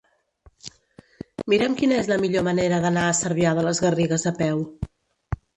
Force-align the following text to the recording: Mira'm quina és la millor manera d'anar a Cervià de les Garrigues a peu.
Mira'm 1.53 1.75
quina 1.83 1.99
és 2.03 2.09
la 2.13 2.17
millor 2.23 2.45
manera 2.49 2.81
d'anar 2.87 3.05
a 3.11 3.15
Cervià 3.23 3.55
de 3.61 3.67
les 3.69 3.83
Garrigues 3.87 4.27
a 4.33 4.37
peu. 4.41 4.65